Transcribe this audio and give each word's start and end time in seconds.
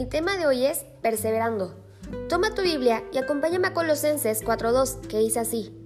El 0.00 0.08
tema 0.08 0.38
de 0.38 0.46
hoy 0.46 0.64
es 0.64 0.86
perseverando. 1.02 1.74
Toma 2.30 2.54
tu 2.54 2.62
Biblia 2.62 3.04
y 3.12 3.18
acompáñame 3.18 3.68
a 3.68 3.74
Colosenses 3.74 4.42
4.2, 4.42 5.06
que 5.06 5.18
dice 5.18 5.40
así. 5.40 5.76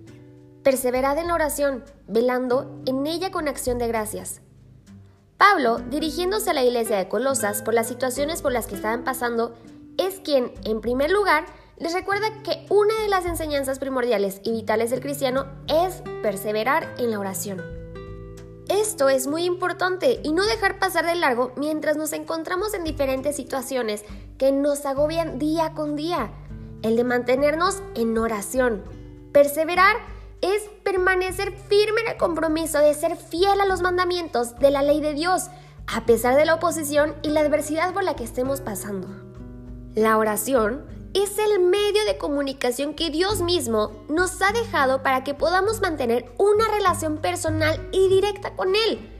Perseverad 0.63 1.19
en 1.19 1.27
la 1.27 1.35
oración, 1.35 1.83
velando 2.07 2.81
en 2.87 3.05
ella 3.09 3.33
con 3.33 3.49
acción 3.49 3.77
de 3.77 3.89
gracias. 3.89 4.41
Pablo, 5.37 5.79
dirigiéndose 5.91 6.51
a 6.51 6.53
la 6.53 6.63
iglesia 6.63 6.97
de 6.97 7.09
Colosas 7.09 7.63
por 7.63 7.75
las 7.75 7.89
situaciones 7.89 8.41
por 8.41 8.53
las 8.53 8.69
que 8.69 8.77
estaban 8.77 9.03
pasando, 9.03 9.57
es 9.99 10.21
quien, 10.21 10.53
en 10.65 10.81
primer 10.81 11.11
lugar, 11.11 11.47
les 11.79 11.93
recuerda 11.93 12.41
que 12.45 12.67
una 12.71 12.95
de 13.03 13.09
las 13.09 13.27
enseñanzas 13.27 13.81
primordiales 13.81 14.41
y 14.45 14.53
vitales 14.53 14.91
del 14.91 15.01
cristiano 15.01 15.47
es 15.67 16.05
perseverar 16.23 16.95
en 16.99 17.11
la 17.11 17.19
oración. 17.19 17.84
Esto 18.69 19.11
es 19.11 19.27
muy 19.27 19.45
importante 19.45 20.21
y 20.23 20.33
no 20.33 20.45
dejar 20.47 20.79
pasar 20.79 21.05
de 21.05 21.15
largo 21.15 21.53
mientras 21.57 21.97
nos 21.97 22.15
encontramos 22.15 22.73
en 22.73 22.83
diferentes 22.83 23.37
situaciones 23.37 24.05
que 24.39 24.53
nos 24.53 24.87
agobian 24.87 25.39
día 25.39 25.73
con 25.75 25.97
día. 25.97 26.31
El 26.83 26.97
de 26.97 27.05
mantenernos 27.05 27.83
en 27.95 28.17
oración. 28.17 28.83
Perseverar 29.33 29.97
es 30.41 30.63
permanecer 30.83 31.53
firme 31.53 32.01
en 32.03 32.13
el 32.13 32.17
compromiso 32.17 32.79
de 32.79 32.95
ser 32.95 33.17
fiel 33.17 33.61
a 33.61 33.67
los 33.67 33.83
mandamientos 33.83 34.59
de 34.59 34.71
la 34.71 34.83
ley 34.83 35.01
de 35.01 35.13
Dios, 35.13 35.49
a 35.87 36.07
pesar 36.07 36.35
de 36.37 36.47
la 36.47 36.55
oposición 36.55 37.15
y 37.23 37.31
la 37.31 37.41
adversidad 37.41 37.93
por 37.93 38.05
la 38.05 38.17
que 38.17 38.25
estemos 38.25 38.63
pasando. 38.63 39.09
La 39.95 40.17
oración 40.17 40.87
es 41.15 41.39
el 41.39 41.61
medio 41.61 42.05
de 42.05 42.19
comunicación 42.19 42.95
que 42.95 43.11
Dios 43.11 43.41
mismo 43.41 43.93
nos 44.09 44.43
ha 44.43 44.53
dejado 44.53 45.03
para 45.03 45.25
que 45.25 45.33
podamos 45.33 45.81
mantener 45.81 46.33
una 46.39 46.69
relación 46.69 47.19
personal 47.19 47.89
y 47.93 48.09
directa 48.09 48.55
con 48.57 48.75
Él. 48.75 49.11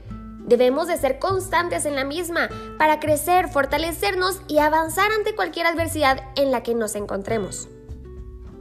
Debemos 0.45 0.87
de 0.87 0.97
ser 0.97 1.17
constantes 1.17 1.85
en 1.85 1.95
la 1.95 2.03
misma 2.03 2.49
para 2.77 2.99
crecer, 2.99 3.49
fortalecernos 3.49 4.41
y 4.47 4.59
avanzar 4.59 5.11
ante 5.11 5.33
cualquier 5.35 5.65
adversidad 5.65 6.21
en 6.35 6.51
la 6.51 6.61
que 6.61 6.75
nos 6.75 6.95
encontremos. 6.95 7.69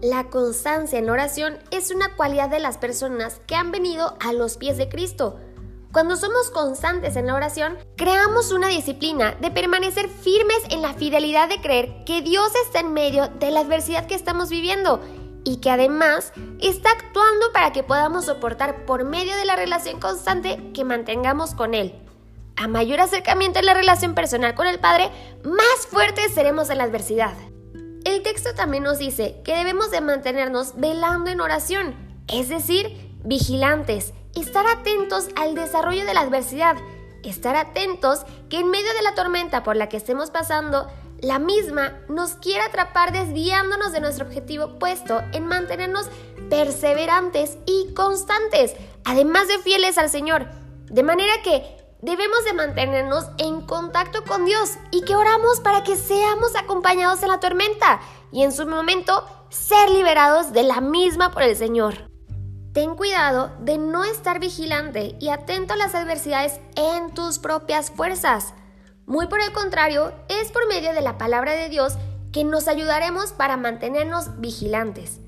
La 0.00 0.24
constancia 0.24 0.98
en 0.98 1.10
oración 1.10 1.58
es 1.70 1.90
una 1.90 2.14
cualidad 2.14 2.48
de 2.48 2.60
las 2.60 2.78
personas 2.78 3.40
que 3.46 3.56
han 3.56 3.70
venido 3.70 4.16
a 4.20 4.32
los 4.32 4.56
pies 4.56 4.76
de 4.76 4.88
Cristo, 4.88 5.38
cuando 5.94 6.16
somos 6.16 6.50
constantes 6.50 7.14
en 7.14 7.28
la 7.28 7.36
oración, 7.36 7.78
creamos 7.96 8.50
una 8.50 8.66
disciplina 8.66 9.36
de 9.40 9.52
permanecer 9.52 10.08
firmes 10.08 10.58
en 10.70 10.82
la 10.82 10.92
fidelidad 10.92 11.48
de 11.48 11.60
creer 11.60 12.02
que 12.04 12.20
Dios 12.20 12.50
está 12.66 12.80
en 12.80 12.92
medio 12.92 13.28
de 13.28 13.52
la 13.52 13.60
adversidad 13.60 14.06
que 14.06 14.16
estamos 14.16 14.50
viviendo 14.50 15.00
y 15.44 15.58
que 15.60 15.70
además 15.70 16.32
está 16.60 16.90
actuando 16.90 17.52
para 17.52 17.72
que 17.72 17.84
podamos 17.84 18.24
soportar 18.24 18.86
por 18.86 19.04
medio 19.04 19.36
de 19.36 19.44
la 19.44 19.54
relación 19.54 20.00
constante 20.00 20.72
que 20.74 20.82
mantengamos 20.82 21.54
con 21.54 21.74
Él. 21.74 21.94
A 22.56 22.66
mayor 22.66 23.00
acercamiento 23.00 23.60
en 23.60 23.66
la 23.66 23.74
relación 23.74 24.16
personal 24.16 24.56
con 24.56 24.66
el 24.66 24.80
Padre, 24.80 25.12
más 25.44 25.86
fuertes 25.88 26.34
seremos 26.34 26.70
en 26.70 26.78
la 26.78 26.84
adversidad. 26.84 27.34
El 28.04 28.20
texto 28.24 28.52
también 28.54 28.82
nos 28.82 28.98
dice 28.98 29.40
que 29.44 29.54
debemos 29.54 29.92
de 29.92 30.00
mantenernos 30.00 30.74
velando 30.74 31.30
en 31.30 31.40
oración, 31.40 31.94
es 32.26 32.48
decir, 32.48 33.14
vigilantes, 33.22 34.12
estar 34.34 34.66
atentos 34.66 35.28
al 35.36 35.54
desarrollo 35.54 36.04
de 36.04 36.14
la 36.14 36.20
adversidad, 36.20 36.76
estar 37.22 37.56
atentos 37.56 38.24
que 38.48 38.60
en 38.60 38.70
medio 38.70 38.92
de 38.94 39.02
la 39.02 39.14
tormenta 39.14 39.62
por 39.62 39.76
la 39.76 39.88
que 39.88 39.96
estemos 39.96 40.30
pasando, 40.30 40.88
la 41.20 41.38
misma 41.38 42.00
nos 42.08 42.32
quiere 42.32 42.62
atrapar 42.62 43.12
desviándonos 43.12 43.92
de 43.92 44.00
nuestro 44.00 44.26
objetivo 44.26 44.78
puesto 44.78 45.22
en 45.32 45.46
mantenernos 45.46 46.08
perseverantes 46.50 47.56
y 47.66 47.94
constantes, 47.94 48.74
además 49.04 49.48
de 49.48 49.58
fieles 49.58 49.96
al 49.96 50.10
Señor. 50.10 50.46
De 50.90 51.02
manera 51.02 51.32
que 51.42 51.78
debemos 52.02 52.44
de 52.44 52.52
mantenernos 52.52 53.24
en 53.38 53.62
contacto 53.62 54.24
con 54.24 54.44
Dios 54.44 54.72
y 54.90 55.02
que 55.02 55.16
oramos 55.16 55.60
para 55.60 55.82
que 55.82 55.96
seamos 55.96 56.54
acompañados 56.56 57.22
en 57.22 57.28
la 57.28 57.40
tormenta 57.40 58.00
y 58.30 58.42
en 58.42 58.52
su 58.52 58.66
momento 58.66 59.24
ser 59.48 59.88
liberados 59.88 60.52
de 60.52 60.64
la 60.64 60.82
misma 60.82 61.30
por 61.30 61.42
el 61.42 61.56
Señor. 61.56 62.13
Ten 62.74 62.96
cuidado 62.96 63.52
de 63.60 63.78
no 63.78 64.02
estar 64.02 64.40
vigilante 64.40 65.14
y 65.20 65.28
atento 65.28 65.74
a 65.74 65.76
las 65.76 65.94
adversidades 65.94 66.58
en 66.74 67.14
tus 67.14 67.38
propias 67.38 67.92
fuerzas. 67.92 68.52
Muy 69.06 69.28
por 69.28 69.40
el 69.40 69.52
contrario, 69.52 70.12
es 70.28 70.50
por 70.50 70.66
medio 70.66 70.92
de 70.92 71.00
la 71.00 71.16
palabra 71.16 71.52
de 71.52 71.68
Dios 71.68 71.94
que 72.32 72.42
nos 72.42 72.66
ayudaremos 72.66 73.32
para 73.32 73.56
mantenernos 73.56 74.40
vigilantes. 74.40 75.20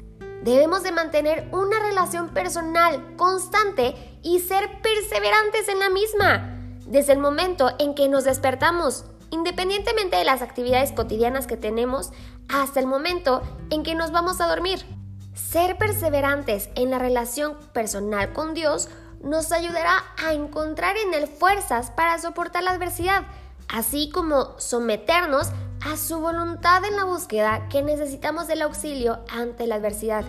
Debemos 0.43 0.83
de 0.83 0.91
mantener 0.91 1.49
una 1.53 1.79
relación 1.79 2.31
personal 2.31 3.15
constante 3.15 3.95
y 4.25 4.41
ser 4.41 4.83
perseverantes 4.83 5.69
en 5.69 5.79
la 5.79 5.89
misma. 5.89 6.59
Desde 6.85 7.13
el 7.13 7.21
momento 7.21 7.71
en 7.79 7.95
que 7.95 8.09
nos 8.09 8.25
despertamos, 8.25 9.05
independientemente 9.31 10.17
de 10.17 10.25
las 10.25 10.43
actividades 10.43 10.91
cotidianas 10.91 11.47
que 11.47 11.57
tenemos, 11.57 12.11
hasta 12.49 12.81
el 12.81 12.87
momento 12.89 13.41
en 13.71 13.85
que 13.85 13.95
nos 13.95 14.11
vamos 14.11 14.41
a 14.41 14.49
dormir. 14.49 14.96
Ser 15.37 15.77
perseverantes 15.77 16.71
en 16.75 16.91
la 16.91 16.99
relación 16.99 17.57
personal 17.75 18.33
con 18.33 18.55
Dios 18.55 18.89
nos 19.23 19.53
ayudará 19.53 20.03
a 20.17 20.33
encontrar 20.33 20.97
en 20.97 21.13
Él 21.13 21.27
fuerzas 21.27 21.91
para 21.91 22.19
soportar 22.19 22.63
la 22.63 22.71
adversidad, 22.71 23.25
así 23.69 24.11
como 24.11 24.59
someternos 24.59 25.49
a 25.85 25.99
su 25.99 26.21
voluntad 26.21 26.83
en 26.87 26.97
la 26.97 27.05
búsqueda 27.05 27.69
que 27.69 27.83
necesitamos 27.83 28.49
del 28.49 28.63
auxilio 28.63 29.21
ante 29.31 29.67
la 29.67 29.75
adversidad. 29.75 30.25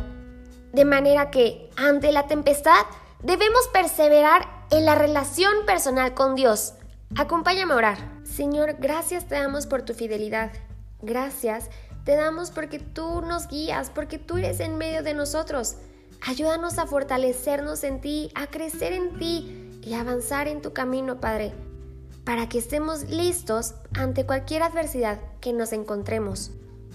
De 0.74 0.84
manera 0.84 1.32
que, 1.32 1.70
ante 1.78 2.12
la 2.12 2.28
tempestad, 2.28 2.86
debemos 3.24 3.68
perseverar 3.70 4.46
en 4.72 4.86
la 4.86 4.96
relación 4.96 5.66
personal 5.66 6.14
con 6.16 6.36
Dios. 6.36 6.74
Acompáñame 7.18 7.74
a 7.74 7.78
orar. 7.78 7.98
Señor, 8.26 8.76
gracias 8.80 9.26
te 9.26 9.36
damos 9.36 9.68
por 9.68 9.84
tu 9.84 9.94
fidelidad. 9.94 10.52
Gracias 11.02 11.70
te 12.08 12.16
damos 12.16 12.52
porque 12.52 12.80
tú 12.80 13.22
nos 13.22 13.50
guías, 13.50 13.92
porque 13.94 14.18
tú 14.18 14.38
eres 14.38 14.62
en 14.62 14.78
medio 14.78 15.04
de 15.04 15.14
nosotros. 15.14 15.76
Ayúdanos 16.22 16.78
a 16.78 16.88
fortalecernos 16.88 17.84
en 17.84 18.00
ti, 18.00 18.32
a 18.34 18.48
crecer 18.48 18.94
en 18.94 19.20
ti 19.20 19.70
y 19.84 19.94
avanzar 19.94 20.48
en 20.48 20.62
tu 20.62 20.72
camino, 20.72 21.20
Padre, 21.20 21.52
para 22.24 22.48
que 22.48 22.60
estemos 22.60 23.10
listos 23.10 23.74
ante 23.94 24.26
cualquier 24.26 24.64
adversidad 24.64 25.20
que 25.42 25.52
nos 25.52 25.74
encontremos. 25.74 26.52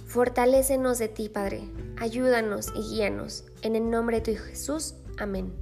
Fortalécenos 0.07 0.99
de 0.99 1.09
ti, 1.09 1.29
Padre. 1.29 1.69
Ayúdanos 1.99 2.69
y 2.75 2.81
guíanos. 2.81 3.45
En 3.61 3.77
el 3.77 3.91
nombre 3.91 4.23
de 4.23 4.33
tu 4.33 4.43
Jesús. 4.43 4.95
Amén. 5.19 5.62